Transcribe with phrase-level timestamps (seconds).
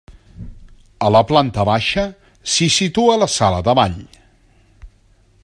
[1.07, 2.05] A la planta baixa
[2.55, 4.01] s'hi situa la sala de ball.